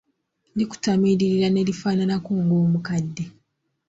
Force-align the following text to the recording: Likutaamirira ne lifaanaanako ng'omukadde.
Likutaamirira 0.57 1.47
ne 1.51 1.61
lifaanaanako 1.67 2.31
ng'omukadde. 2.43 3.23